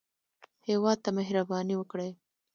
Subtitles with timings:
[0.69, 2.11] هېواد ته مهرباني وکړئ